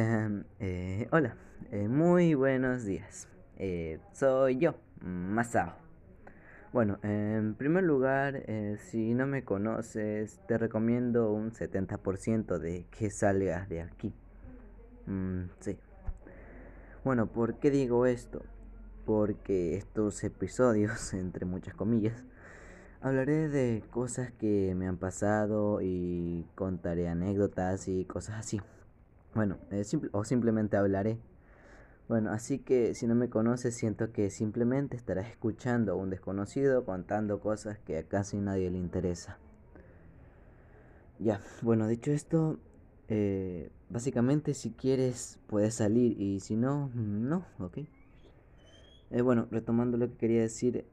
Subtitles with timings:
[0.00, 1.34] Em, eh, hola,
[1.72, 3.26] eh, muy buenos días.
[3.56, 5.74] Eh, soy yo, Masao.
[6.72, 8.44] Bueno, en primer lugar,
[8.78, 14.14] si no me conoces, te recomiendo un 70% de que salgas de aquí.
[15.06, 15.76] Mm, sí.
[17.02, 18.44] Bueno, ¿por qué digo esto?
[19.04, 22.22] Porque estos episodios, entre muchas comillas,
[23.00, 28.60] hablaré de cosas que me han pasado y contaré anécdotas y cosas así.
[29.34, 31.18] Bueno, eh, o simplemente hablaré.
[32.08, 36.84] Bueno, así que si no me conoces, siento que simplemente estarás escuchando a un desconocido
[36.84, 39.38] contando cosas que a casi nadie le interesa.
[41.18, 42.58] Ya, bueno, dicho esto,
[43.08, 47.78] eh, básicamente si quieres puedes salir y si no, no, ok.
[49.10, 50.86] Eh, bueno, retomando lo que quería decir,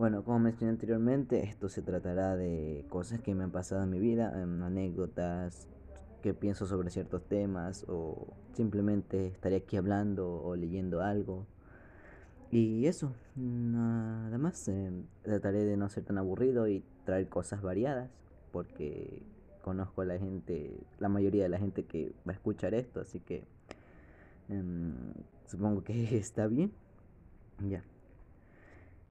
[0.00, 3.98] bueno, como mencioné anteriormente, esto se tratará de cosas que me han pasado en mi
[3.98, 5.68] vida, em, anécdotas,
[6.20, 11.46] que pienso sobre ciertos temas o simplemente estaré aquí hablando o leyendo algo.
[12.50, 14.68] Y eso, nada más.
[14.68, 14.90] Eh,
[15.22, 18.10] trataré de no ser tan aburrido y traer cosas variadas
[18.52, 19.22] porque
[19.62, 23.20] conozco a la gente, la mayoría de la gente que va a escuchar esto, así
[23.20, 23.44] que
[24.48, 24.94] em,
[25.46, 26.72] supongo que está bien.
[27.68, 27.84] Ya.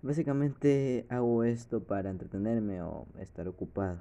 [0.02, 4.00] Básicamente hago esto para entretenerme o estar ocupado.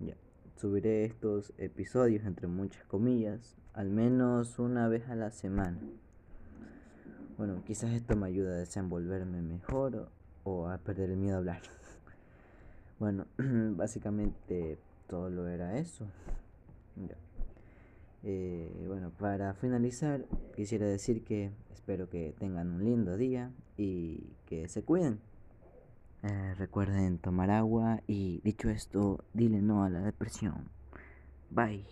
[0.00, 0.16] Ya
[0.54, 5.78] subiré estos episodios entre muchas comillas al menos una vez a la semana.
[7.36, 10.08] Bueno, quizás esto me ayude a desenvolverme mejor
[10.44, 11.62] o, a perder el miedo a hablar.
[13.00, 13.26] bueno,
[13.76, 16.06] básicamente todo lo era eso.
[18.22, 24.68] Eh, bueno, para finalizar, quisiera decir que espero que tengan un lindo día y que
[24.68, 25.18] se cuiden.
[26.26, 30.70] Eh, recuerden tomar agua y dicho esto, dile no a la depresión.
[31.50, 31.84] Bye.